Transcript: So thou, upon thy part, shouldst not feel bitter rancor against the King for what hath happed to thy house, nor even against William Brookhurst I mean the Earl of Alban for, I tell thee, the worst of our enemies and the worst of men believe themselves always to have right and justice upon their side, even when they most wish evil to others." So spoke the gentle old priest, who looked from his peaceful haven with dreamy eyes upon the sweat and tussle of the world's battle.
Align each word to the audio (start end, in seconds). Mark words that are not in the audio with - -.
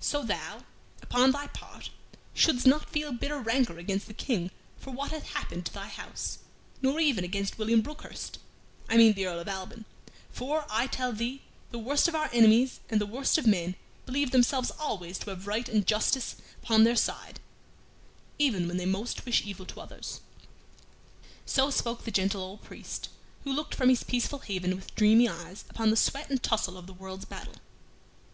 So 0.00 0.22
thou, 0.22 0.62
upon 1.02 1.30
thy 1.32 1.48
part, 1.48 1.90
shouldst 2.32 2.66
not 2.66 2.88
feel 2.88 3.12
bitter 3.12 3.38
rancor 3.38 3.78
against 3.78 4.06
the 4.06 4.14
King 4.14 4.50
for 4.78 4.92
what 4.92 5.10
hath 5.10 5.34
happed 5.34 5.62
to 5.66 5.72
thy 5.74 5.88
house, 5.88 6.38
nor 6.80 7.00
even 7.00 7.22
against 7.22 7.58
William 7.58 7.82
Brookhurst 7.82 8.38
I 8.88 8.96
mean 8.96 9.12
the 9.12 9.26
Earl 9.26 9.40
of 9.40 9.46
Alban 9.50 9.84
for, 10.30 10.64
I 10.70 10.86
tell 10.86 11.12
thee, 11.12 11.42
the 11.70 11.78
worst 11.78 12.08
of 12.08 12.14
our 12.14 12.30
enemies 12.32 12.80
and 12.88 12.98
the 12.98 13.04
worst 13.04 13.36
of 13.36 13.46
men 13.46 13.74
believe 14.06 14.30
themselves 14.30 14.70
always 14.70 15.18
to 15.18 15.28
have 15.28 15.46
right 15.46 15.68
and 15.68 15.86
justice 15.86 16.36
upon 16.62 16.84
their 16.84 16.96
side, 16.96 17.38
even 18.38 18.66
when 18.66 18.78
they 18.78 18.86
most 18.86 19.26
wish 19.26 19.44
evil 19.44 19.66
to 19.66 19.82
others." 19.82 20.22
So 21.44 21.68
spoke 21.70 22.04
the 22.04 22.10
gentle 22.10 22.40
old 22.40 22.62
priest, 22.62 23.10
who 23.42 23.52
looked 23.52 23.74
from 23.74 23.90
his 23.90 24.02
peaceful 24.02 24.38
haven 24.38 24.76
with 24.76 24.94
dreamy 24.94 25.28
eyes 25.28 25.66
upon 25.68 25.90
the 25.90 25.96
sweat 25.98 26.30
and 26.30 26.42
tussle 26.42 26.78
of 26.78 26.86
the 26.86 26.94
world's 26.94 27.26
battle. 27.26 27.56